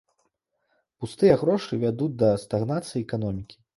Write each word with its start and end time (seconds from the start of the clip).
Пустыя 1.03 1.35
грошы 1.43 1.79
вядуць 1.83 2.11
да 2.25 2.33
стагнацыі 2.45 2.99
эканомікі. 3.07 3.55